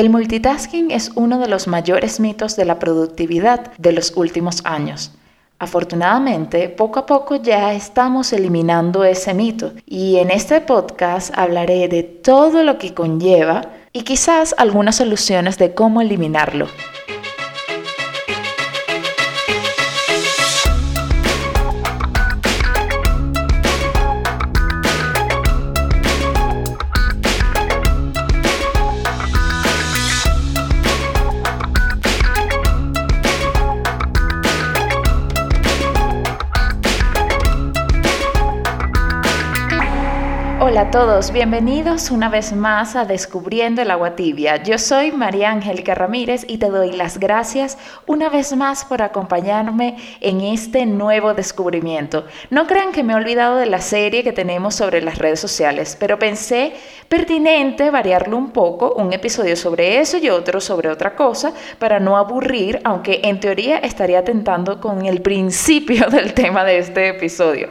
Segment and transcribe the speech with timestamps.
[0.00, 5.12] El multitasking es uno de los mayores mitos de la productividad de los últimos años.
[5.58, 12.02] Afortunadamente, poco a poco ya estamos eliminando ese mito y en este podcast hablaré de
[12.02, 16.68] todo lo que conlleva y quizás algunas soluciones de cómo eliminarlo.
[40.70, 44.62] Hola a todos, bienvenidos una vez más a Descubriendo el agua tibia.
[44.62, 49.96] Yo soy María Angélica Ramírez y te doy las gracias una vez más por acompañarme
[50.20, 52.24] en este nuevo descubrimiento.
[52.50, 55.96] No crean que me he olvidado de la serie que tenemos sobre las redes sociales,
[55.98, 56.72] pero pensé
[57.08, 62.16] pertinente variarlo un poco, un episodio sobre eso y otro sobre otra cosa, para no
[62.16, 67.70] aburrir, aunque en teoría estaría atentando con el principio del tema de este episodio.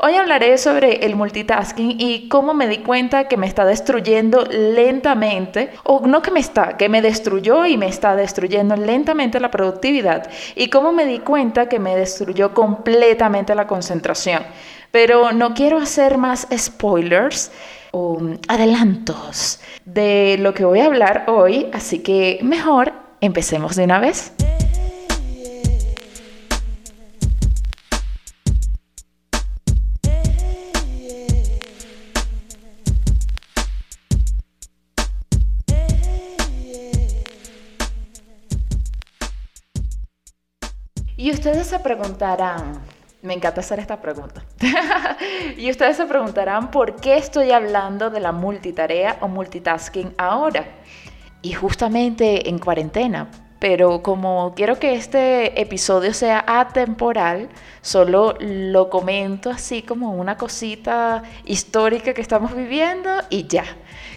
[0.00, 5.70] Hoy hablaré sobre el multitasking y cómo me di cuenta que me está destruyendo lentamente,
[5.82, 10.30] o no que me está, que me destruyó y me está destruyendo lentamente la productividad,
[10.54, 14.44] y cómo me di cuenta que me destruyó completamente la concentración.
[14.92, 17.50] Pero no quiero hacer más spoilers
[17.90, 23.98] o adelantos de lo que voy a hablar hoy, así que mejor empecemos de una
[23.98, 24.32] vez.
[41.48, 42.78] Ustedes se preguntarán,
[43.22, 44.44] me encanta hacer esta pregunta,
[45.56, 50.66] y ustedes se preguntarán por qué estoy hablando de la multitarea o multitasking ahora.
[51.40, 57.48] Y justamente en cuarentena, pero como quiero que este episodio sea atemporal,
[57.80, 63.64] solo lo comento así como una cosita histórica que estamos viviendo y ya.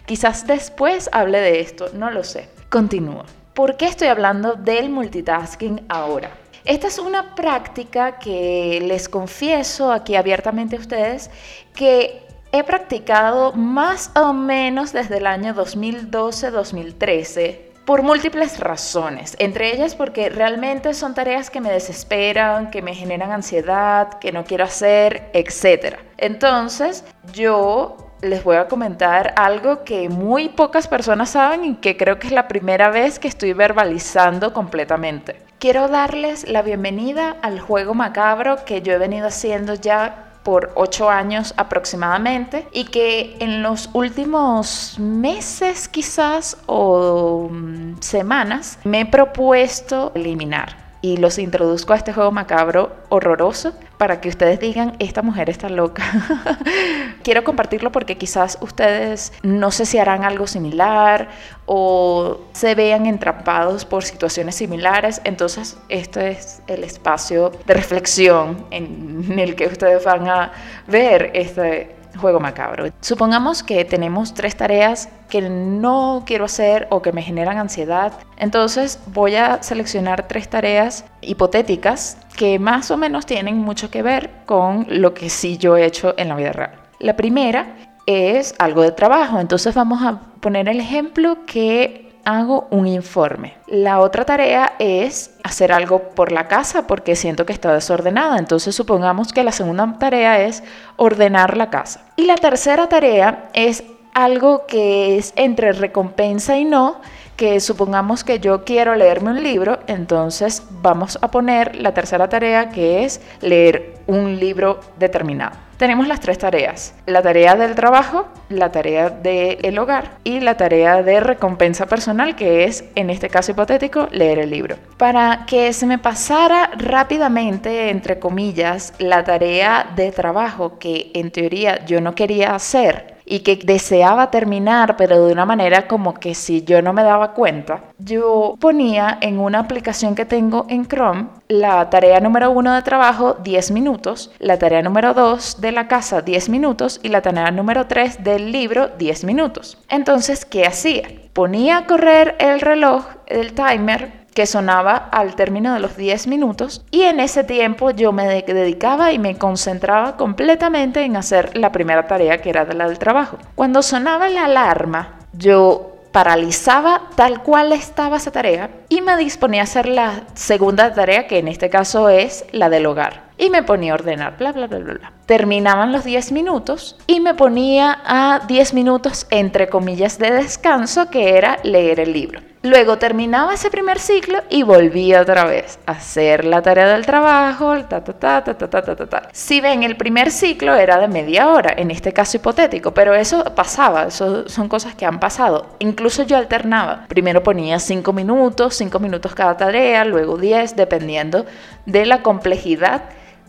[0.05, 2.49] Quizás después hable de esto, no lo sé.
[2.69, 3.23] Continúo.
[3.53, 6.40] ¿Por qué estoy hablando del multitasking ahora?
[6.65, 11.31] Esta es una práctica que les confieso aquí abiertamente a ustedes
[11.73, 19.95] que he practicado más o menos desde el año 2012-2013 por múltiples razones, entre ellas
[19.95, 25.31] porque realmente son tareas que me desesperan, que me generan ansiedad, que no quiero hacer,
[25.33, 25.95] etc.
[26.17, 32.19] Entonces yo les voy a comentar algo que muy pocas personas saben y que creo
[32.19, 35.49] que es la primera vez que estoy verbalizando completamente.
[35.61, 41.07] Quiero darles la bienvenida al juego macabro que yo he venido haciendo ya por ocho
[41.07, 50.11] años aproximadamente y que en los últimos meses quizás o mm, semanas me he propuesto
[50.15, 55.49] eliminar y los introduzco a este juego macabro horroroso para que ustedes digan, esta mujer
[55.49, 56.03] está loca.
[57.23, 61.29] Quiero compartirlo porque quizás ustedes no sé si harán algo similar
[61.65, 65.21] o se vean entrampados por situaciones similares.
[65.23, 70.51] Entonces, este es el espacio de reflexión en el que ustedes van a
[70.87, 72.85] ver este juego macabro.
[73.01, 78.13] Supongamos que tenemos tres tareas que no quiero hacer o que me generan ansiedad.
[78.37, 84.31] Entonces voy a seleccionar tres tareas hipotéticas que más o menos tienen mucho que ver
[84.45, 86.71] con lo que sí yo he hecho en la vida real.
[86.99, 89.39] La primera es algo de trabajo.
[89.39, 93.55] Entonces vamos a poner el ejemplo que hago un informe.
[93.67, 98.37] La otra tarea es hacer algo por la casa porque siento que está desordenada.
[98.37, 100.63] Entonces supongamos que la segunda tarea es
[100.97, 102.05] ordenar la casa.
[102.15, 103.83] Y la tercera tarea es
[104.13, 106.99] algo que es entre recompensa y no,
[107.41, 112.69] que supongamos que yo quiero leerme un libro, entonces vamos a poner la tercera tarea
[112.69, 115.57] que es leer un libro determinado.
[115.77, 121.01] Tenemos las tres tareas, la tarea del trabajo, la tarea del hogar y la tarea
[121.01, 124.75] de recompensa personal, que es, en este caso hipotético, leer el libro.
[124.97, 131.83] Para que se me pasara rápidamente, entre comillas, la tarea de trabajo que en teoría
[131.85, 136.65] yo no quería hacer, y que deseaba terminar, pero de una manera como que si
[136.65, 141.89] yo no me daba cuenta, yo ponía en una aplicación que tengo en Chrome la
[141.89, 146.49] tarea número uno de trabajo 10 minutos, la tarea número dos de la casa 10
[146.49, 149.77] minutos y la tarea número tres del libro 10 minutos.
[149.87, 151.03] Entonces, ¿qué hacía?
[151.31, 156.85] Ponía a correr el reloj, el timer, que sonaba al término de los 10 minutos
[156.91, 162.07] y en ese tiempo yo me dedicaba y me concentraba completamente en hacer la primera
[162.07, 163.37] tarea que era la del trabajo.
[163.55, 169.63] Cuando sonaba la alarma, yo paralizaba tal cual estaba esa tarea y me disponía a
[169.63, 173.30] hacer la segunda tarea, que en este caso es la del hogar.
[173.41, 175.13] Y me ponía a ordenar, bla, bla, bla, bla, bla.
[175.25, 181.35] Terminaban los 10 minutos y me ponía a 10 minutos entre comillas de descanso, que
[181.37, 182.39] era leer el libro.
[182.61, 187.83] Luego terminaba ese primer ciclo y volvía otra vez a hacer la tarea del trabajo,
[187.85, 189.29] ta, ta, ta, ta, ta, ta, ta, ta.
[189.31, 193.43] Si ven, el primer ciclo era de media hora, en este caso hipotético, pero eso
[193.55, 195.65] pasaba, eso son cosas que han pasado.
[195.79, 197.05] Incluso yo alternaba.
[197.07, 201.47] Primero ponía 5 minutos, 5 minutos cada tarea, luego 10, dependiendo
[201.87, 203.01] de la complejidad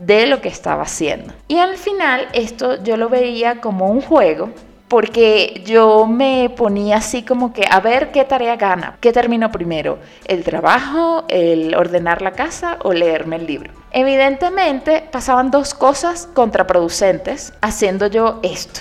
[0.06, 1.32] de lo que estaba haciendo.
[1.48, 4.50] Y al final esto yo lo veía como un juego
[4.88, 9.98] porque yo me ponía así como que a ver qué tarea gana, qué termino primero,
[10.26, 13.72] el trabajo, el ordenar la casa o leerme el libro.
[13.90, 18.80] Evidentemente pasaban dos cosas contraproducentes haciendo yo esto.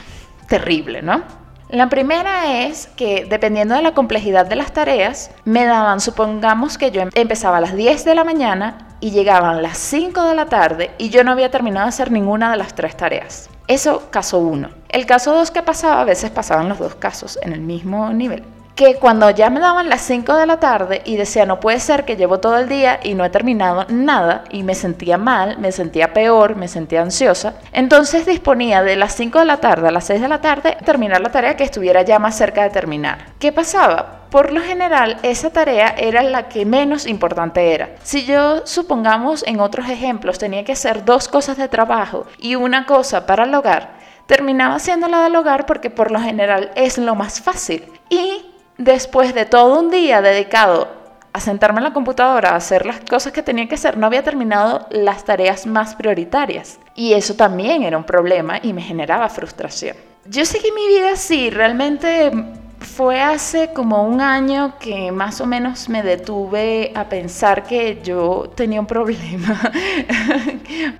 [0.50, 1.41] Terrible, ¿no?
[1.72, 6.92] La primera es que dependiendo de la complejidad de las tareas, me daban, supongamos que
[6.92, 10.92] yo empezaba a las 10 de la mañana y llegaban las 5 de la tarde
[10.98, 13.50] y yo no había terminado de hacer ninguna de las tres tareas.
[13.68, 14.70] Eso caso 1.
[14.90, 18.44] El caso 2 que pasaba, a veces pasaban los dos casos en el mismo nivel
[18.76, 22.06] que cuando ya me daban las 5 de la tarde y decía, no puede ser
[22.06, 25.72] que llevo todo el día y no he terminado nada y me sentía mal, me
[25.72, 30.06] sentía peor, me sentía ansiosa, entonces disponía de las 5 de la tarde a las
[30.06, 33.26] 6 de la tarde terminar la tarea que estuviera ya más cerca de terminar.
[33.40, 34.22] ¿Qué pasaba?
[34.32, 37.90] Por lo general, esa tarea era la que menos importante era.
[38.02, 42.86] Si yo, supongamos, en otros ejemplos, tenía que hacer dos cosas de trabajo y una
[42.86, 43.90] cosa para el hogar,
[44.28, 47.92] terminaba haciendo la del hogar porque por lo general es lo más fácil.
[48.10, 51.02] Y después de todo un día dedicado
[51.34, 54.24] a sentarme en la computadora a hacer las cosas que tenía que hacer, no había
[54.24, 56.80] terminado las tareas más prioritarias.
[56.96, 59.96] Y eso también era un problema y me generaba frustración.
[60.26, 62.32] Yo seguí mi vida así, realmente
[62.80, 68.52] fue hace como un año que más o menos me detuve a pensar que yo
[68.54, 69.72] tenía un problema.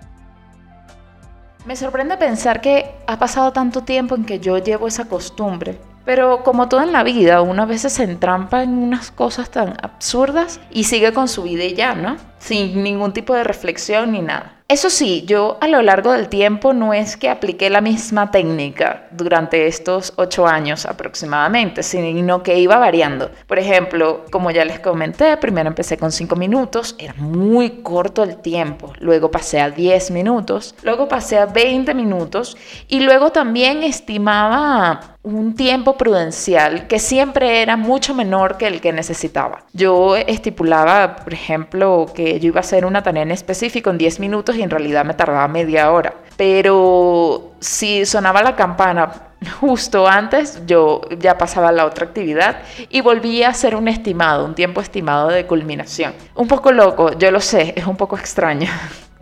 [1.66, 6.44] me sorprende pensar que ha pasado tanto tiempo en que yo llevo esa costumbre pero
[6.44, 10.59] como todo en la vida, uno a veces se entrampa en unas cosas tan absurdas
[10.71, 12.18] y sigue con su vida y ya, ¿no?
[12.39, 14.62] Sin ningún tipo de reflexión ni nada.
[14.71, 19.06] Eso sí, yo a lo largo del tiempo no es que apliqué la misma técnica
[19.12, 23.31] durante estos ocho años aproximadamente, sino que iba variando.
[23.48, 28.38] Por ejemplo, como ya les comenté, primero empecé con cinco minutos, era muy corto el
[28.38, 32.56] tiempo, luego pasé a 10 minutos, luego pasé a 20 minutos
[32.88, 38.92] y luego también estimaba un tiempo prudencial que siempre era mucho menor que el que
[38.92, 39.64] necesitaba.
[39.74, 44.20] Yo estipulaba, por ejemplo, que yo iba a hacer una tarea en específico en 10
[44.20, 46.16] minutos y en realidad me tardaba media hora.
[46.38, 49.12] Pero si sonaba la campana
[49.60, 52.60] justo antes, yo ya pasaba a la otra actividad
[52.90, 56.14] y volvía a hacer un estimado, un tiempo estimado de culminación.
[56.36, 58.70] Un poco loco, yo lo sé, es un poco extraño.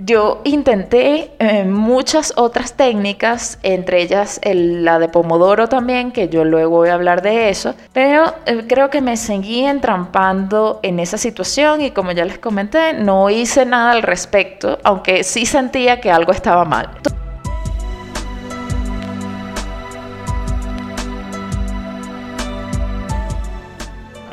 [0.02, 6.78] Yo intenté eh, muchas otras técnicas, entre ellas la de Pomodoro también, que yo luego
[6.78, 11.82] voy a hablar de eso, pero eh, creo que me seguí entrampando en esa situación
[11.82, 16.32] y como ya les comenté, no hice nada al respecto, aunque sí sentía que algo
[16.32, 16.90] estaba mal.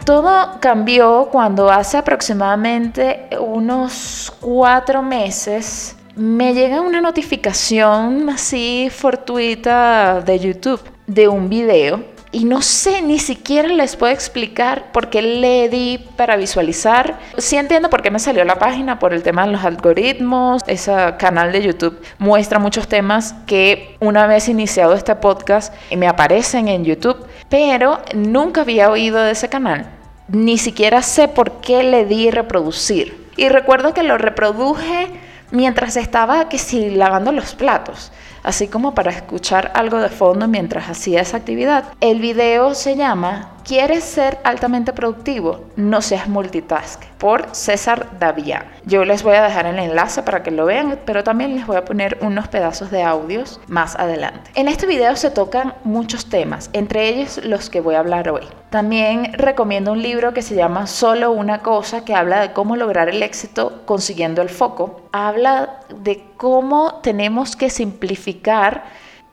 [0.07, 10.39] Todo cambió cuando hace aproximadamente unos cuatro meses me llega una notificación así fortuita de
[10.39, 12.05] YouTube de un video
[12.37, 17.19] y no sé, ni siquiera les puedo explicar por qué le di para visualizar.
[17.39, 20.63] Sí entiendo por qué me salió la página, por el tema de los algoritmos.
[20.67, 26.69] Ese canal de YouTube muestra muchos temas que una vez iniciado este podcast me aparecen
[26.69, 29.87] en YouTube, pero nunca había oído de ese canal
[30.29, 33.31] ni siquiera sé por qué le di reproducir.
[33.37, 35.09] Y recuerdo que lo reproduje
[35.53, 38.13] mientras estaba que si lavando los platos,
[38.47, 41.85] así como para escuchar algo de fondo mientras hacía esa actividad.
[42.01, 45.65] El video se llama ¿Quieres ser altamente productivo?
[45.75, 48.65] No seas multitask por César Davián.
[48.85, 51.77] Yo les voy a dejar el enlace para que lo vean, pero también les voy
[51.77, 54.53] a poner unos pedazos de audios más adelante.
[54.55, 58.47] En este video se tocan muchos temas, entre ellos los que voy a hablar hoy.
[58.71, 63.09] También recomiendo un libro que se llama Solo una cosa, que habla de cómo lograr
[63.09, 65.09] el éxito consiguiendo el foco.
[65.11, 68.85] Habla de cómo tenemos que simplificar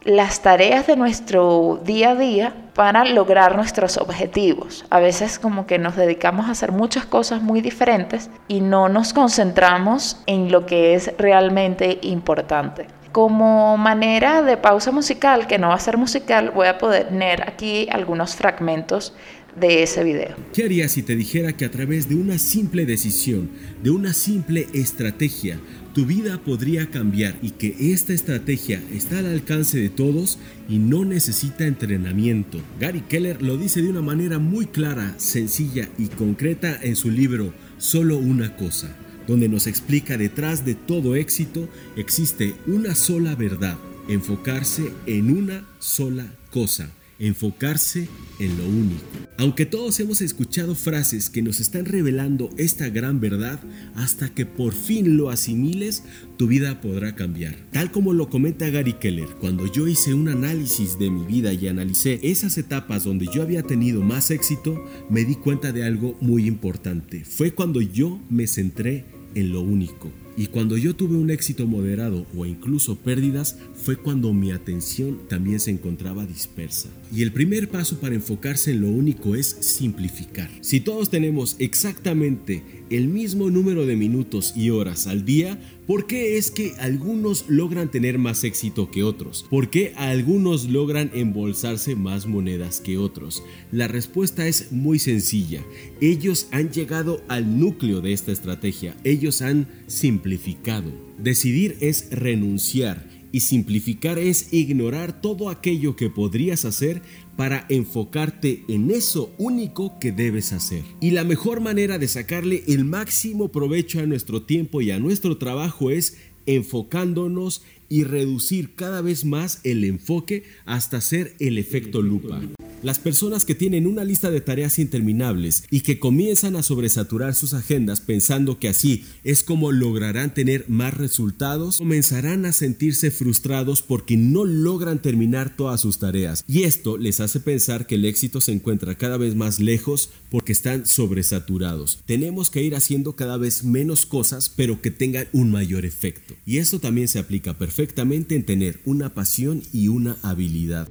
[0.05, 4.85] las tareas de nuestro día a día para lograr nuestros objetivos.
[4.89, 9.13] A veces como que nos dedicamos a hacer muchas cosas muy diferentes y no nos
[9.13, 12.87] concentramos en lo que es realmente importante.
[13.11, 17.87] Como manera de pausa musical, que no va a ser musical, voy a poner aquí
[17.91, 19.13] algunos fragmentos
[19.59, 20.35] de ese video.
[20.53, 23.49] ¿Qué harías si te dijera que a través de una simple decisión,
[23.83, 25.59] de una simple estrategia,
[25.93, 31.05] tu vida podría cambiar y que esta estrategia está al alcance de todos y no
[31.05, 32.59] necesita entrenamiento?
[32.79, 37.53] Gary Keller lo dice de una manera muy clara, sencilla y concreta en su libro
[37.77, 38.95] Solo una cosa,
[39.27, 41.67] donde nos explica detrás de todo éxito
[41.97, 46.89] existe una sola verdad, enfocarse en una sola cosa
[47.27, 48.07] enfocarse
[48.39, 49.01] en lo único.
[49.37, 53.59] Aunque todos hemos escuchado frases que nos están revelando esta gran verdad,
[53.95, 56.03] hasta que por fin lo asimiles,
[56.37, 57.55] tu vida podrá cambiar.
[57.71, 61.67] Tal como lo comenta Gary Keller, cuando yo hice un análisis de mi vida y
[61.67, 66.45] analicé esas etapas donde yo había tenido más éxito, me di cuenta de algo muy
[66.45, 67.23] importante.
[67.23, 70.11] Fue cuando yo me centré en lo único.
[70.35, 75.59] Y cuando yo tuve un éxito moderado o incluso pérdidas, fue cuando mi atención también
[75.59, 76.89] se encontraba dispersa.
[77.13, 80.49] Y el primer paso para enfocarse en lo único es simplificar.
[80.61, 86.37] Si todos tenemos exactamente el mismo número de minutos y horas al día, ¿por qué
[86.37, 89.45] es que algunos logran tener más éxito que otros?
[89.49, 93.43] ¿Por qué algunos logran embolsarse más monedas que otros?
[93.71, 95.63] La respuesta es muy sencilla.
[96.01, 98.95] Ellos han llegado al núcleo de esta estrategia.
[99.03, 100.91] Ellos han simplificado.
[101.17, 107.01] Decidir es renunciar y simplificar es ignorar todo aquello que podrías hacer
[107.35, 110.83] para enfocarte en eso único que debes hacer.
[111.01, 115.39] Y la mejor manera de sacarle el máximo provecho a nuestro tiempo y a nuestro
[115.39, 122.41] trabajo es enfocándonos y reducir cada vez más el enfoque hasta hacer el efecto lupa.
[122.81, 127.53] Las personas que tienen una lista de tareas interminables y que comienzan a sobresaturar sus
[127.53, 134.17] agendas pensando que así es como lograrán tener más resultados, comenzarán a sentirse frustrados porque
[134.17, 136.43] no logran terminar todas sus tareas.
[136.45, 140.51] Y esto les hace pensar que el éxito se encuentra cada vez más lejos porque
[140.51, 142.01] están sobresaturados.
[142.05, 146.35] Tenemos que ir haciendo cada vez menos cosas pero que tengan un mayor efecto.
[146.45, 150.87] Y esto también se aplica perfectamente en tener una pasión y una habilidad.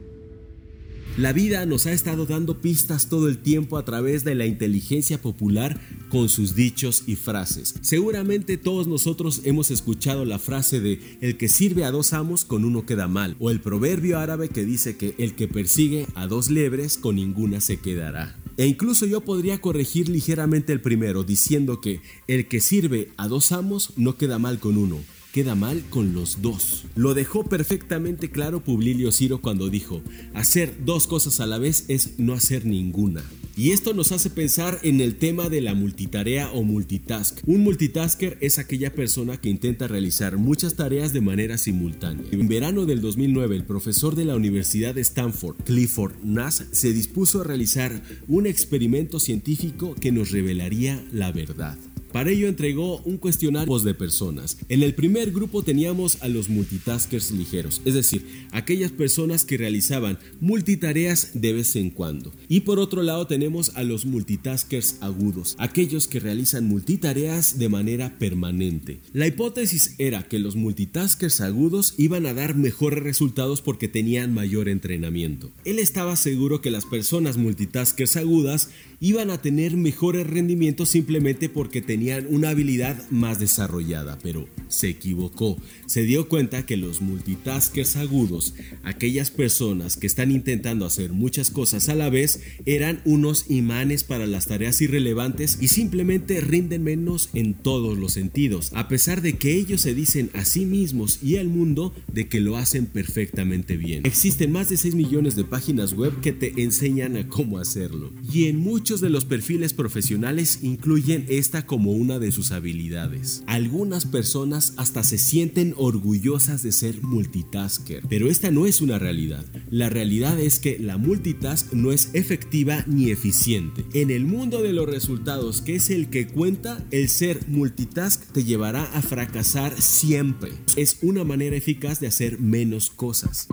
[1.18, 5.20] La vida nos ha estado dando pistas todo el tiempo a través de la inteligencia
[5.20, 7.74] popular con sus dichos y frases.
[7.82, 12.64] Seguramente todos nosotros hemos escuchado la frase de el que sirve a dos amos con
[12.64, 16.50] uno queda mal o el proverbio árabe que dice que el que persigue a dos
[16.50, 18.38] lebres con ninguna se quedará.
[18.56, 23.52] E incluso yo podría corregir ligeramente el primero diciendo que el que sirve a dos
[23.52, 24.98] amos no queda mal con uno,
[25.32, 26.84] queda mal con los dos.
[26.94, 30.02] Lo dejó perfectamente claro Publilio Ciro cuando dijo,
[30.34, 33.24] hacer dos cosas a la vez es no hacer ninguna.
[33.54, 37.38] Y esto nos hace pensar en el tema de la multitarea o multitask.
[37.46, 42.24] Un multitasker es aquella persona que intenta realizar muchas tareas de manera simultánea.
[42.30, 47.42] En verano del 2009, el profesor de la Universidad de Stanford, Clifford Nass, se dispuso
[47.42, 51.76] a realizar un experimento científico que nos revelaría la verdad.
[52.12, 54.58] Para ello entregó un cuestionario de personas.
[54.68, 60.18] En el primer grupo teníamos a los multitaskers ligeros, es decir, aquellas personas que realizaban
[60.40, 62.32] multitareas de vez en cuando.
[62.48, 68.18] Y por otro lado tenemos a los multitaskers agudos, aquellos que realizan multitareas de manera
[68.18, 68.98] permanente.
[69.12, 74.68] La hipótesis era que los multitaskers agudos iban a dar mejores resultados porque tenían mayor
[74.68, 75.50] entrenamiento.
[75.64, 78.70] Él estaba seguro que las personas multitaskers agudas
[79.02, 85.60] iban a tener mejores rendimientos simplemente porque tenían una habilidad más desarrollada, pero se equivocó.
[85.86, 88.54] Se dio cuenta que los multitaskers agudos,
[88.84, 94.28] aquellas personas que están intentando hacer muchas cosas a la vez, eran unos imanes para
[94.28, 99.56] las tareas irrelevantes y simplemente rinden menos en todos los sentidos, a pesar de que
[99.56, 104.06] ellos se dicen a sí mismos y al mundo de que lo hacen perfectamente bien.
[104.06, 108.12] Existen más de 6 millones de páginas web que te enseñan a cómo hacerlo.
[108.32, 113.42] Y en muchos Muchos de los perfiles profesionales incluyen esta como una de sus habilidades.
[113.46, 119.46] Algunas personas hasta se sienten orgullosas de ser multitasker, pero esta no es una realidad.
[119.70, 123.86] La realidad es que la multitask no es efectiva ni eficiente.
[123.94, 128.44] En el mundo de los resultados, que es el que cuenta, el ser multitask te
[128.44, 130.52] llevará a fracasar siempre.
[130.76, 133.48] Es una manera eficaz de hacer menos cosas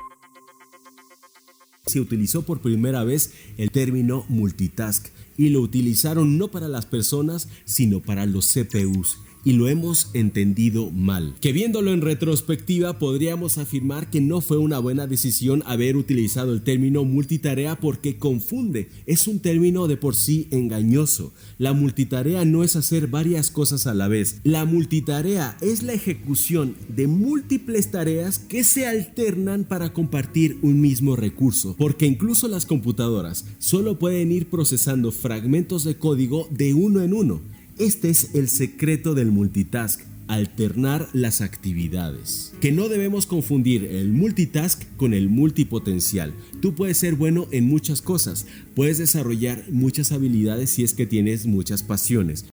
[1.89, 7.49] se utilizó por primera vez el término multitask y lo utilizaron no para las personas,
[7.65, 9.19] sino para los CPUs.
[9.43, 11.35] Y lo hemos entendido mal.
[11.41, 16.61] Que viéndolo en retrospectiva podríamos afirmar que no fue una buena decisión haber utilizado el
[16.61, 21.33] término multitarea porque confunde, es un término de por sí engañoso.
[21.57, 24.41] La multitarea no es hacer varias cosas a la vez.
[24.43, 31.15] La multitarea es la ejecución de múltiples tareas que se alternan para compartir un mismo
[31.15, 37.13] recurso, porque incluso las computadoras solo pueden ir procesando fragmentos de código de uno en
[37.13, 37.41] uno.
[37.79, 42.51] Este es el secreto del multitask, alternar las actividades.
[42.59, 46.33] Que no debemos confundir el multitask con el multipotencial.
[46.61, 51.45] Tú puedes ser bueno en muchas cosas, puedes desarrollar muchas habilidades si es que tienes
[51.45, 52.47] muchas pasiones.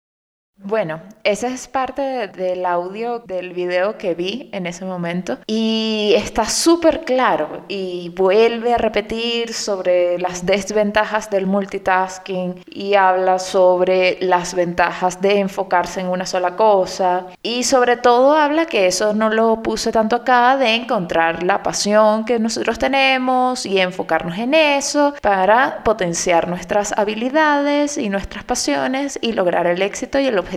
[0.65, 5.39] Bueno, ese es parte del audio del video que vi en ese momento.
[5.45, 13.39] Y está súper claro y vuelve a repetir sobre las desventajas del multitasking y habla
[13.39, 17.25] sobre las ventajas de enfocarse en una sola cosa.
[17.41, 22.23] Y sobre todo habla que eso no lo puse tanto acá de encontrar la pasión
[22.23, 29.33] que nosotros tenemos y enfocarnos en eso para potenciar nuestras habilidades y nuestras pasiones y
[29.33, 30.52] lograr el éxito y el objetivo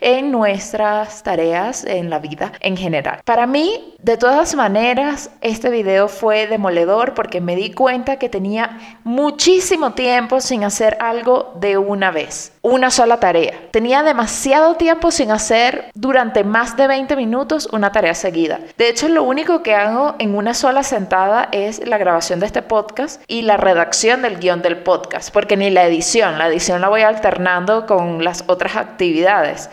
[0.00, 3.20] en nuestras tareas en la vida en general.
[3.24, 8.98] Para mí, de todas maneras, este video fue demoledor porque me di cuenta que tenía
[9.04, 13.54] muchísimo tiempo sin hacer algo de una vez, una sola tarea.
[13.70, 18.60] Tenía demasiado tiempo sin hacer durante más de 20 minutos una tarea seguida.
[18.78, 22.62] De hecho, lo único que hago en una sola sentada es la grabación de este
[22.62, 26.88] podcast y la redacción del guion del podcast, porque ni la edición, la edición la
[26.88, 28.76] voy alternando con las otras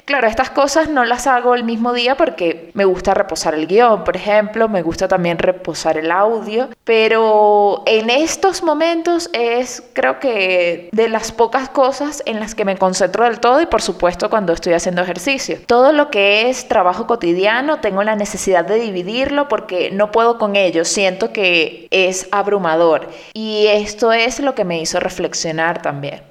[0.05, 4.03] Claro, estas cosas no las hago el mismo día porque me gusta reposar el guion,
[4.03, 10.89] por ejemplo, me gusta también reposar el audio, pero en estos momentos es creo que
[10.91, 14.53] de las pocas cosas en las que me concentro del todo y por supuesto cuando
[14.53, 15.60] estoy haciendo ejercicio.
[15.65, 20.55] Todo lo que es trabajo cotidiano tengo la necesidad de dividirlo porque no puedo con
[20.55, 26.22] ello, siento que es abrumador y esto es lo que me hizo reflexionar también.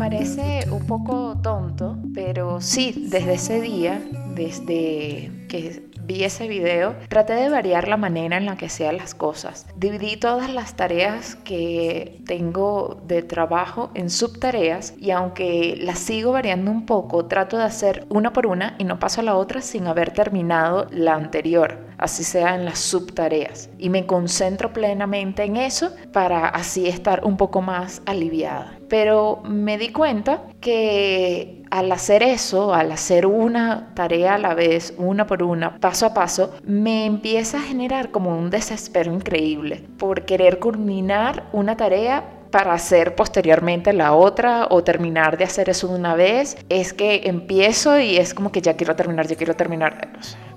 [0.00, 4.00] Parece un poco tonto, pero sí, desde ese día,
[4.34, 9.14] desde que vi ese video, traté de variar la manera en la que hacía las
[9.14, 9.66] cosas.
[9.76, 16.70] Dividí todas las tareas que tengo de trabajo en subtareas y aunque las sigo variando
[16.70, 19.86] un poco, trato de hacer una por una y no paso a la otra sin
[19.86, 23.68] haber terminado la anterior, así sea en las subtareas.
[23.76, 28.79] Y me concentro plenamente en eso para así estar un poco más aliviada.
[28.90, 34.92] Pero me di cuenta que al hacer eso, al hacer una tarea a la vez,
[34.98, 40.24] una por una, paso a paso, me empieza a generar como un desespero increíble por
[40.24, 45.94] querer culminar una tarea para hacer posteriormente la otra o terminar de hacer eso de
[45.94, 46.56] una vez.
[46.68, 50.10] Es que empiezo y es como que ya quiero terminar, ya quiero terminar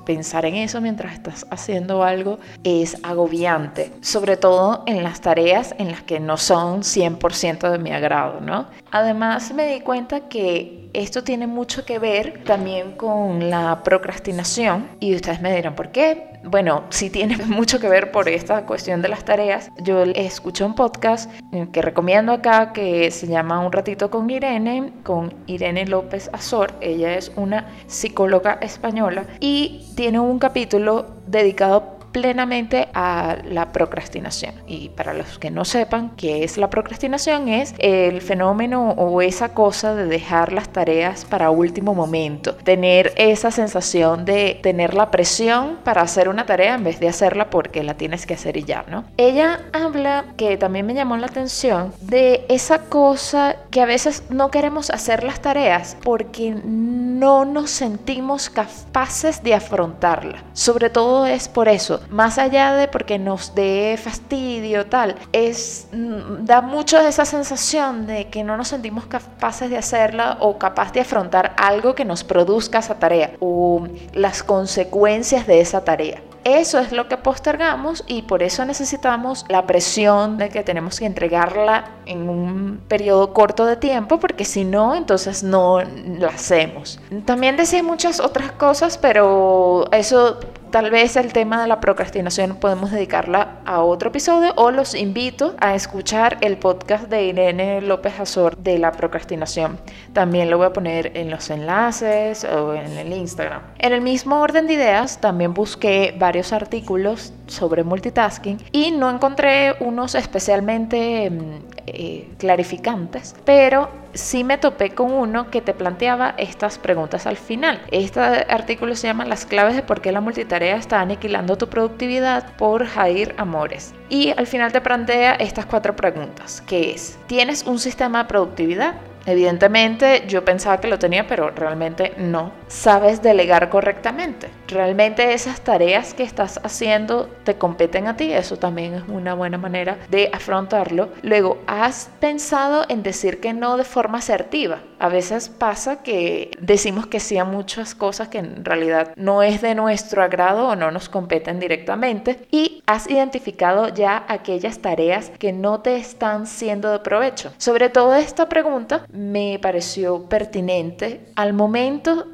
[0.06, 5.92] pensar en eso mientras estás haciendo algo es agobiante, sobre todo en las tareas en
[5.92, 8.68] las que no son 100% de mi agrado, ¿no?
[8.92, 15.16] Además me di cuenta que esto tiene mucho que ver también con la procrastinación y
[15.16, 16.40] ustedes me dirán, ¿por qué?
[16.44, 19.72] Bueno, sí tiene mucho que ver por esta cuestión de las tareas.
[19.82, 24.94] Yo escuché un podcast eh, que recomiendo acá que se llama Un ratito con Irene,
[25.04, 26.74] con Irene López Azor.
[26.82, 34.54] Ella es una psicóloga española y tiene un capítulo dedicado plenamente a la procrastinación.
[34.67, 39.54] Y para los que no sepan qué es la procrastinación, es el fenómeno o esa
[39.54, 45.80] cosa de dejar las tareas para último momento, tener esa sensación de tener la presión
[45.84, 48.86] para hacer una tarea en vez de hacerla porque la tienes que hacer y ya,
[48.88, 49.04] ¿no?
[49.17, 54.52] Ella habla que también me llamó la atención de esa cosa que a veces no
[54.52, 60.43] queremos hacer las tareas porque no nos sentimos capaces de afrontarla.
[60.54, 66.46] Sobre todo es por eso, más allá de porque nos dé fastidio, tal, es, mm,
[66.46, 71.02] da mucho esa sensación de que no nos sentimos capaces de hacerla o capaz de
[71.02, 76.22] afrontar algo que nos produzca esa tarea o las consecuencias de esa tarea.
[76.44, 81.06] Eso es lo que postergamos y por eso necesitamos la presión de que tenemos que
[81.06, 87.00] entregarla en un periodo corto de tiempo porque si no, entonces no la hacemos.
[87.24, 90.38] También decía muchas otras cosas, pero eso
[90.74, 95.56] tal vez el tema de la procrastinación podemos dedicarla a otro episodio o los invito
[95.60, 99.80] a escuchar el podcast de Irene López Azor de la procrastinación.
[100.14, 103.62] También lo voy a poner en los enlaces o en el Instagram.
[103.78, 109.76] En el mismo orden de ideas, también busqué varios artículos sobre multitasking y no encontré
[109.80, 116.78] unos especialmente mm, eh, clarificantes, pero sí me topé con uno que te planteaba estas
[116.78, 117.82] preguntas al final.
[117.92, 122.56] Este artículo se llama Las claves de por qué la multitarea está aniquilando tu productividad
[122.58, 123.94] por Jair Amores.
[124.10, 128.96] Y al final te plantea estas cuatro preguntas, que es, ¿tienes un sistema de productividad?
[129.26, 132.52] Evidentemente yo pensaba que lo tenía, pero realmente no.
[132.74, 134.50] ¿Sabes delegar correctamente?
[134.68, 138.34] ¿Realmente esas tareas que estás haciendo te competen a ti?
[138.34, 141.10] Eso también es una buena manera de afrontarlo.
[141.22, 144.80] Luego, ¿has pensado en decir que no de forma asertiva?
[144.98, 149.62] A veces pasa que decimos que sí a muchas cosas que en realidad no es
[149.62, 152.48] de nuestro agrado o no nos competen directamente.
[152.50, 157.54] Y has identificado ya aquellas tareas que no te están siendo de provecho.
[157.58, 162.26] Sobre todo esta pregunta me pareció pertinente al momento,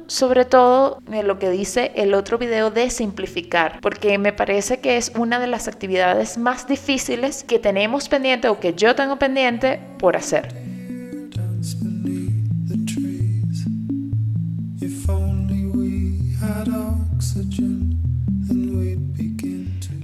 [0.44, 5.12] todo de lo que dice el otro video de simplificar, porque me parece que es
[5.16, 10.16] una de las actividades más difíciles que tenemos pendiente o que yo tengo pendiente por
[10.16, 10.54] hacer.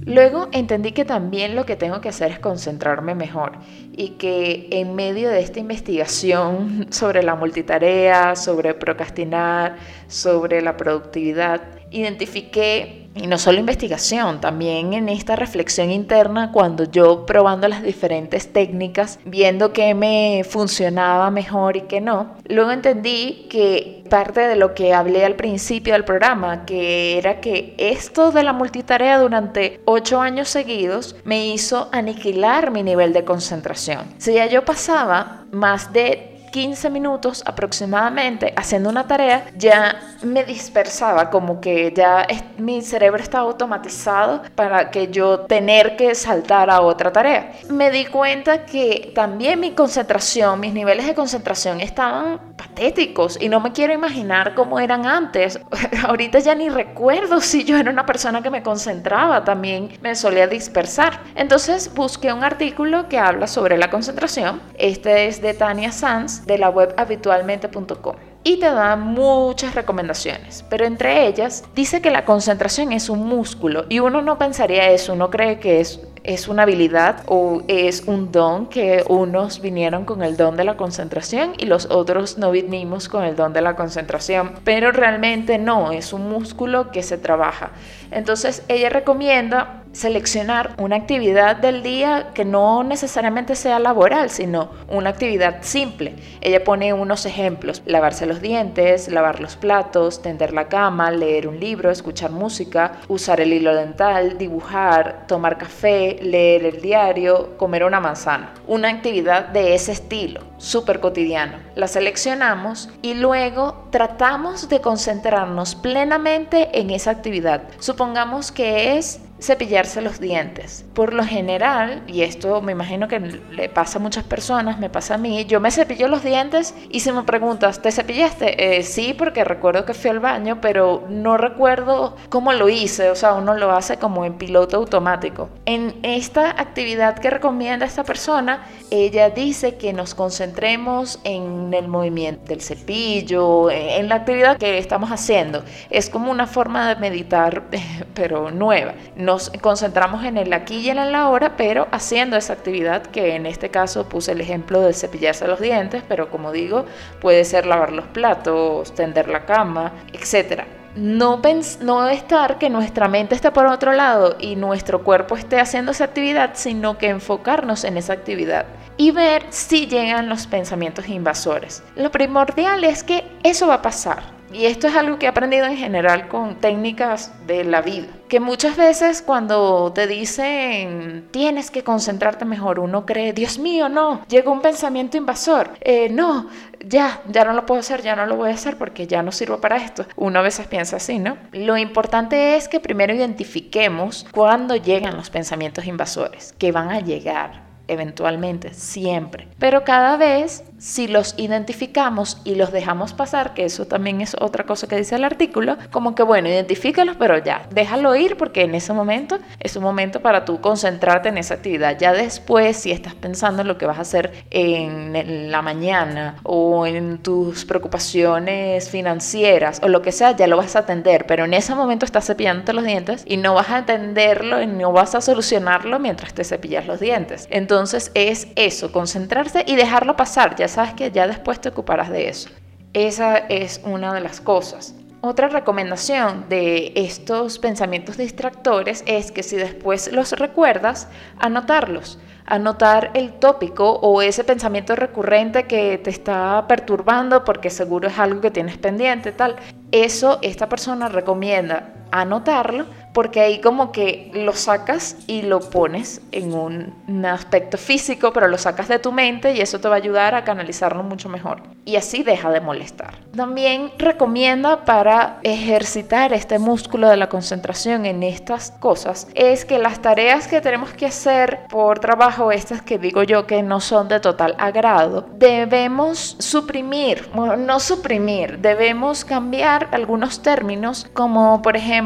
[0.07, 3.57] Luego entendí que también lo que tengo que hacer es concentrarme mejor
[3.91, 9.75] y que en medio de esta investigación sobre la multitarea, sobre procrastinar,
[10.07, 17.25] sobre la productividad, identifiqué y no solo investigación, también en esta reflexión interna, cuando yo
[17.25, 24.03] probando las diferentes técnicas, viendo qué me funcionaba mejor y qué no, luego entendí que
[24.09, 28.53] parte de lo que hablé al principio del programa, que era que esto de la
[28.53, 34.05] multitarea durante ocho años seguidos me hizo aniquilar mi nivel de concentración.
[34.17, 41.29] Si ya yo pasaba más de 15 minutos aproximadamente haciendo una tarea, ya me dispersaba,
[41.29, 42.25] como que ya
[42.57, 47.53] mi cerebro estaba automatizado para que yo tener que saltar a otra tarea.
[47.69, 53.59] Me di cuenta que también mi concentración, mis niveles de concentración estaban patéticos y no
[53.59, 55.59] me quiero imaginar cómo eran antes.
[56.07, 60.47] Ahorita ya ni recuerdo si yo era una persona que me concentraba, también me solía
[60.47, 61.21] dispersar.
[61.35, 64.61] Entonces busqué un artículo que habla sobre la concentración.
[64.77, 68.15] Este es de Tania Sanz de la web habitualmente.com
[68.47, 73.85] y te da muchas recomendaciones, pero entre ellas dice que la concentración es un músculo
[73.89, 78.31] y uno no pensaría eso, uno cree que es, es una habilidad o es un
[78.31, 83.09] don que unos vinieron con el don de la concentración y los otros no vinimos
[83.09, 87.71] con el don de la concentración, pero realmente no, es un músculo que se trabaja.
[88.11, 95.09] Entonces ella recomienda seleccionar una actividad del día que no necesariamente sea laboral, sino una
[95.09, 96.15] actividad simple.
[96.39, 101.59] Ella pone unos ejemplos, lavarse los dientes, lavar los platos, tender la cama, leer un
[101.59, 107.99] libro, escuchar música, usar el hilo dental, dibujar, tomar café, leer el diario, comer una
[107.99, 108.53] manzana.
[108.67, 111.57] Una actividad de ese estilo, súper cotidiano.
[111.73, 117.63] La seleccionamos y luego tratamos de concentrarnos plenamente en esa actividad.
[117.79, 120.85] Supongamos que es cepillarse los dientes.
[120.93, 125.15] Por lo general, y esto me imagino que le pasa a muchas personas, me pasa
[125.15, 128.77] a mí, yo me cepillo los dientes y si me preguntas, ¿te cepillaste?
[128.77, 133.15] Eh, sí, porque recuerdo que fui al baño, pero no recuerdo cómo lo hice, o
[133.15, 135.49] sea, uno lo hace como en piloto automático.
[135.65, 142.45] En esta actividad que recomienda esta persona, ella dice que nos concentremos en el movimiento
[142.45, 145.63] del cepillo, en la actividad que estamos haciendo.
[145.89, 147.63] Es como una forma de meditar,
[148.13, 148.95] pero nueva
[149.27, 153.45] nos concentramos en el aquí y en el ahora, pero haciendo esa actividad que en
[153.45, 156.85] este caso puse el ejemplo de cepillarse los dientes, pero como digo,
[157.19, 160.63] puede ser lavar los platos, tender la cama, etc.
[160.95, 161.41] No,
[161.81, 166.05] no estar que nuestra mente esté por otro lado y nuestro cuerpo esté haciendo esa
[166.05, 171.83] actividad, sino que enfocarnos en esa actividad y ver si llegan los pensamientos invasores.
[171.97, 175.65] Lo primordial es que eso va a pasar y esto es algo que he aprendido
[175.65, 178.07] en general con técnicas de la vida.
[178.27, 184.25] Que muchas veces cuando te dicen tienes que concentrarte mejor, uno cree, Dios mío, no,
[184.27, 185.71] llegó un pensamiento invasor.
[185.81, 186.49] Eh, no,
[186.85, 189.31] ya, ya no lo puedo hacer, ya no lo voy a hacer porque ya no
[189.31, 190.05] sirvo para esto.
[190.15, 191.37] Uno a veces piensa así, ¿no?
[191.51, 197.67] Lo importante es que primero identifiquemos cuándo llegan los pensamientos invasores, que van a llegar
[197.87, 199.47] eventualmente, siempre.
[199.57, 204.65] Pero cada vez si los identificamos y los dejamos pasar, que eso también es otra
[204.65, 208.75] cosa que dice el artículo, como que bueno, identifícalos, pero ya, déjalo ir porque en
[208.75, 211.97] ese momento es un momento para tú concentrarte en esa actividad.
[211.97, 216.85] Ya después, si estás pensando en lo que vas a hacer en la mañana o
[216.85, 221.53] en tus preocupaciones financieras o lo que sea, ya lo vas a atender, pero en
[221.53, 225.21] ese momento estás cepillándote los dientes y no vas a atenderlo y no vas a
[225.21, 227.47] solucionarlo mientras te cepillas los dientes.
[227.49, 230.55] Entonces es eso, concentrarse y dejarlo pasar.
[230.67, 232.49] Sabes que ya después te ocuparás de eso.
[232.93, 234.95] Esa es una de las cosas.
[235.21, 241.07] Otra recomendación de estos pensamientos distractores es que si después los recuerdas,
[241.39, 242.19] anotarlos.
[242.45, 248.41] Anotar el tópico o ese pensamiento recurrente que te está perturbando porque seguro es algo
[248.41, 249.57] que tienes pendiente, tal.
[249.91, 252.85] Eso esta persona recomienda anotarlo
[253.17, 258.59] porque ahí como que lo sacas y lo pones en un, aspecto físico, pero lo
[258.59, 261.63] sacas de tu mente y eso te va a ayudar a canalizarlo mucho mejor.
[261.83, 263.15] Y así deja de molestar.
[263.35, 269.99] También recomienda para ejercitar este músculo de la concentración en estas cosas, es que las
[269.99, 274.19] tareas que tenemos que hacer por trabajo, estas que digo yo que no son de
[274.19, 281.96] total agrado, debemos suprimir, no suprimir, debemos cambiar algunos términos como por ejemplo,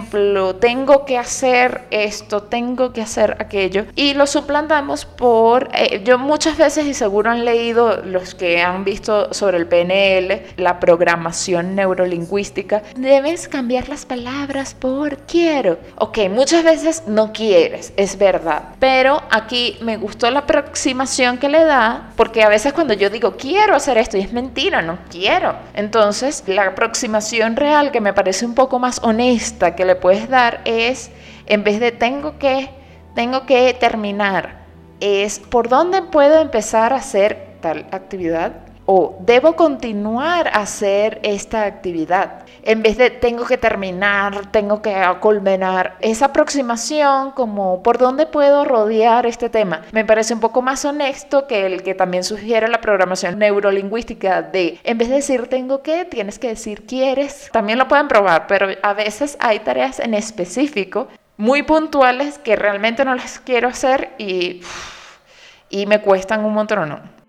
[0.60, 3.86] tengo que hacer esto, tengo que hacer aquello.
[3.96, 8.84] Y lo suplantamos por, eh, yo muchas veces y seguro han leído los que han
[8.84, 15.80] visto sobre el PNL, la programación neurolingüística, debes cambiar las palabras por quiero.
[15.98, 18.76] Ok, muchas veces no quieres, es verdad.
[18.80, 23.36] Pero aquí me gustó la aproximación que le da, porque a veces cuando yo digo
[23.38, 25.56] quiero hacer esto y es mentira, no quiero.
[25.74, 30.62] Entonces, la aproximación real que me parece un poco más honesta que le puedes dar
[30.66, 31.10] es
[31.48, 32.70] en vez de tengo que,
[33.16, 34.60] tengo que terminar,
[35.00, 38.52] es por dónde puedo empezar a hacer tal actividad
[38.94, 42.44] o debo continuar a hacer esta actividad.
[42.64, 48.66] En vez de tengo que terminar, tengo que culminar, esa aproximación como por dónde puedo
[48.66, 52.82] rodear este tema, me parece un poco más honesto que el que también sugiere la
[52.82, 57.50] programación neurolingüística de en vez de decir tengo que, tienes que decir quieres.
[57.54, 63.06] También lo pueden probar, pero a veces hay tareas en específico muy puntuales que realmente
[63.06, 64.62] no las quiero hacer y,
[65.70, 67.21] y me cuestan un montón.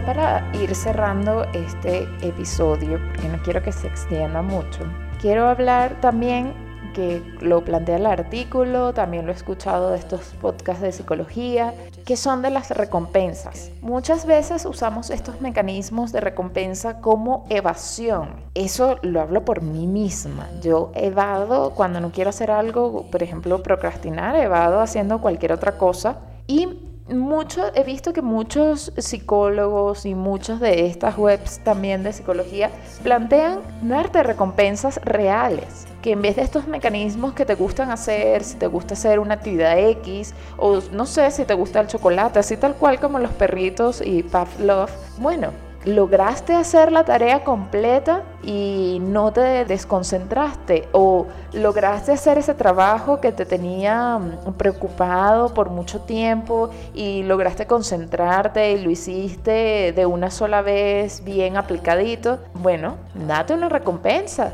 [0.00, 4.80] Para ir cerrando este episodio, porque no quiero que se extienda mucho,
[5.20, 6.52] quiero hablar también
[6.94, 11.74] que lo plantea el artículo, también lo he escuchado de estos podcasts de psicología,
[12.06, 13.70] que son de las recompensas.
[13.82, 18.28] Muchas veces usamos estos mecanismos de recompensa como evasión.
[18.54, 20.48] Eso lo hablo por mí misma.
[20.62, 26.18] Yo evado cuando no quiero hacer algo, por ejemplo, procrastinar, evado haciendo cualquier otra cosa
[26.46, 32.70] y mucho, he visto que muchos psicólogos y muchas de estas webs también de psicología
[33.02, 35.86] plantean darte recompensas reales.
[36.00, 39.34] Que en vez de estos mecanismos que te gustan hacer, si te gusta hacer una
[39.34, 43.32] actividad X, o no sé si te gusta el chocolate, así tal cual como los
[43.32, 45.50] perritos y Pavlov, bueno,
[45.84, 53.32] lograste hacer la tarea completa y no te desconcentraste o lograste hacer ese trabajo que
[53.32, 60.30] te tenía mm, preocupado por mucho tiempo y lograste concentrarte y lo hiciste de una
[60.30, 64.52] sola vez bien aplicadito, bueno, date una recompensa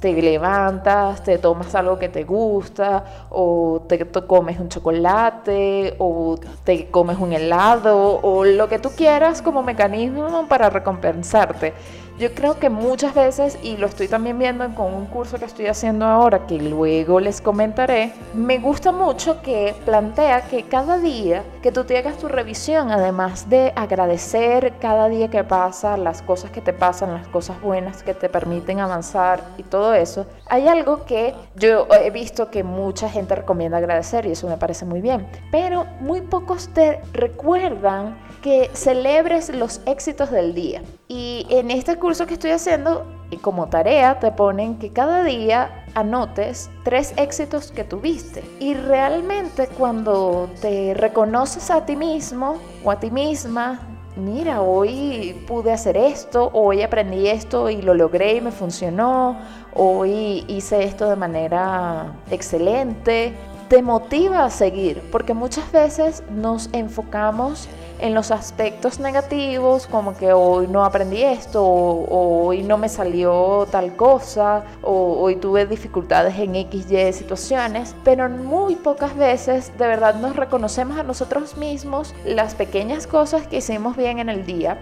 [0.00, 6.90] te levantas, te tomas algo que te gusta, o te, comes un chocolate, o te
[6.90, 11.74] comes un helado, o lo que tú quieras como mecanismo para recompensarte.
[12.18, 15.66] Yo creo que muchas veces, y lo estoy también viendo con un curso que estoy
[15.66, 21.70] haciendo ahora, que luego les comentaré, me gusta mucho que plantea que cada día que
[21.70, 26.60] tú te hagas tu revisión, además de agradecer cada día que pasa, las cosas que
[26.60, 31.36] te pasan, las cosas buenas que te permiten avanzar y todo eso, hay algo que
[31.54, 35.86] yo he visto que mucha gente recomienda agradecer y eso me parece muy bien, pero
[36.00, 40.82] muy pocos te recuerdan que celebres los éxitos del día.
[41.08, 45.84] Y en este curso que estoy haciendo, y como tarea, te ponen que cada día
[45.94, 48.42] anotes tres éxitos que tuviste.
[48.58, 53.80] Y realmente cuando te reconoces a ti mismo o a ti misma,
[54.16, 59.36] mira, hoy pude hacer esto, hoy aprendí esto y lo logré y me funcionó,
[59.74, 63.34] hoy hice esto de manera excelente,
[63.68, 67.68] te motiva a seguir, porque muchas veces nos enfocamos
[67.98, 73.66] en los aspectos negativos, como que hoy no aprendí esto, o, hoy no me salió
[73.70, 79.86] tal cosa, o hoy tuve dificultades en X, Y situaciones, pero muy pocas veces de
[79.86, 84.78] verdad nos reconocemos a nosotros mismos las pequeñas cosas que hicimos bien en el día.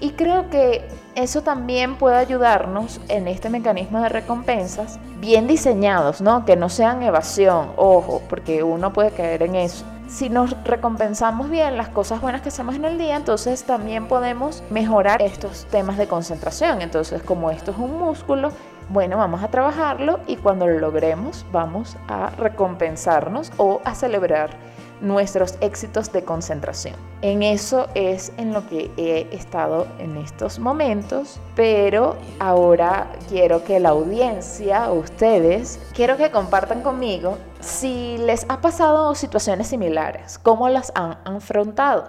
[0.00, 6.44] Y creo que eso también puede ayudarnos en este mecanismo de recompensas bien diseñados, ¿no?
[6.44, 11.76] Que no sean evasión, ojo, porque uno puede caer en eso si nos recompensamos bien
[11.76, 16.08] las cosas buenas que hacemos en el día, entonces también podemos mejorar estos temas de
[16.08, 16.80] concentración.
[16.82, 18.50] Entonces, como esto es un músculo,
[18.88, 24.50] bueno, vamos a trabajarlo y cuando lo logremos vamos a recompensarnos o a celebrar
[25.00, 26.94] nuestros éxitos de concentración.
[27.22, 33.80] En eso es en lo que he estado en estos momentos, pero ahora quiero que
[33.80, 40.92] la audiencia, ustedes, quiero que compartan conmigo si les ha pasado situaciones similares, cómo las
[40.94, 42.04] han afrontado.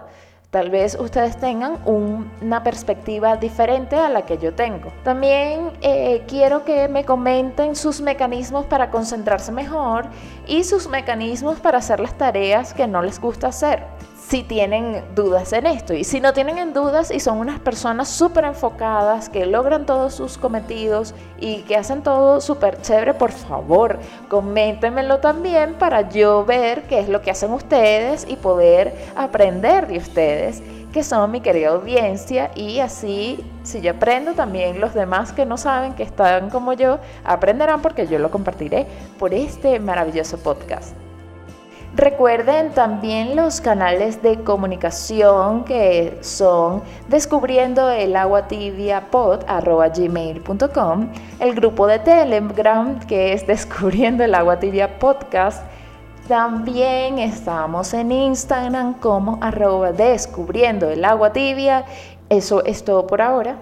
[0.49, 4.91] Tal vez ustedes tengan una perspectiva diferente a la que yo tengo.
[5.03, 10.07] También eh, quiero que me comenten sus mecanismos para concentrarse mejor
[10.47, 13.83] y sus mecanismos para hacer las tareas que no les gusta hacer
[14.29, 15.95] si tienen dudas en esto.
[15.95, 20.37] Y si no tienen dudas y son unas personas súper enfocadas, que logran todos sus
[20.37, 26.99] cometidos y que hacen todo súper chévere, por favor, coméntenmelo también para yo ver qué
[26.99, 30.61] es lo que hacen ustedes y poder aprender de ustedes
[30.93, 35.55] que son mi querida audiencia y así si yo aprendo también los demás que no
[35.55, 38.87] saben que están como yo aprenderán porque yo lo compartiré
[39.19, 40.95] por este maravilloso podcast.
[41.99, 51.09] Recuerden también los canales de comunicación que son descubriendo el agua tibia pod gmail.com,
[51.41, 55.61] el grupo de Telegram que es descubriendo el agua tibia podcast.
[56.29, 61.83] También estamos en Instagram como arroba descubriendo el agua tibia.
[62.29, 63.57] Eso es todo por ahora.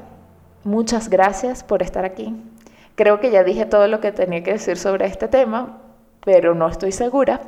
[0.64, 2.36] Muchas gracias por estar aquí.
[2.94, 5.80] Creo que ya dije todo lo que tenía que decir sobre este tema,
[6.24, 7.42] pero no estoy segura.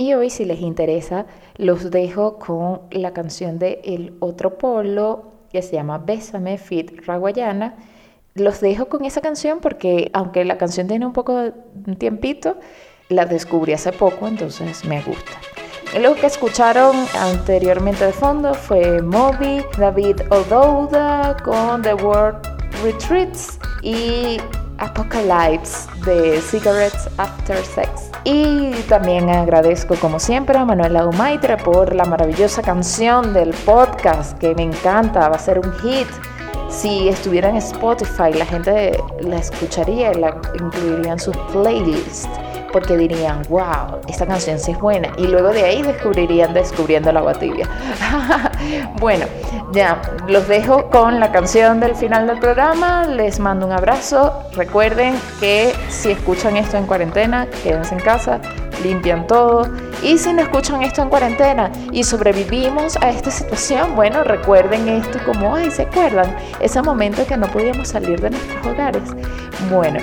[0.00, 5.60] Y hoy, si les interesa, los dejo con la canción de El Otro Polo, que
[5.60, 7.74] se llama Bésame, Fit Raguayana.
[8.34, 11.52] Los dejo con esa canción porque, aunque la canción tiene un poco de
[11.96, 12.58] tiempito,
[13.08, 15.32] la descubrí hace poco, entonces me gusta.
[16.00, 22.46] Lo que escucharon anteriormente de fondo fue Moby, David Odouda con The World
[22.84, 24.36] Retreats y
[24.78, 28.10] Apocalypse de Cigarettes After Sex.
[28.24, 34.54] Y también agradezco como siempre a Manuela Dumaitre por la maravillosa canción del podcast que
[34.54, 36.08] me encanta, va a ser un hit.
[36.68, 42.28] Si estuviera en Spotify la gente la escucharía y la incluiría en su playlist
[42.78, 45.08] porque dirían, wow, esta canción sí es buena.
[45.16, 47.68] Y luego de ahí descubrirían Descubriendo el agua tibia.
[49.00, 49.26] bueno,
[49.72, 53.04] ya, los dejo con la canción del final del programa.
[53.06, 54.32] Les mando un abrazo.
[54.54, 58.40] Recuerden que si escuchan esto en cuarentena, quédense en casa,
[58.84, 59.68] limpian todo.
[60.04, 65.18] Y si no escuchan esto en cuarentena y sobrevivimos a esta situación, bueno, recuerden esto
[65.26, 66.36] como, ay, ¿se acuerdan?
[66.60, 69.02] Ese momento que no podíamos salir de nuestros hogares.
[69.68, 69.98] Bueno.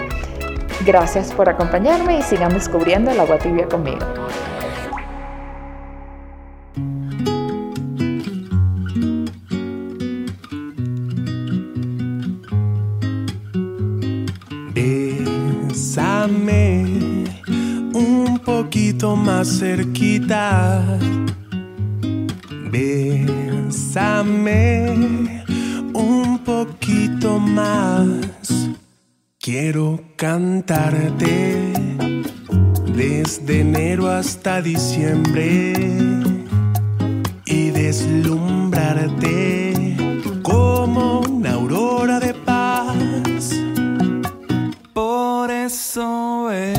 [0.84, 4.06] Gracias por acompañarme y sigan descubriendo el agua tibia conmigo.
[15.86, 16.84] Bésame
[17.94, 20.84] un poquito más cerquita.
[22.70, 24.14] Bésame
[25.94, 28.76] un poquito más.
[29.46, 31.72] Quiero cantarte
[32.96, 35.74] desde enero hasta diciembre
[37.46, 39.96] y deslumbrarte
[40.42, 43.52] como una aurora de paz.
[44.94, 46.75] Por eso bésame